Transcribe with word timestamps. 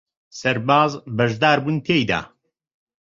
سەرباز 0.39 0.91
بەشدار 1.17 1.57
بوون 1.63 1.77
تێیدا 1.85 2.21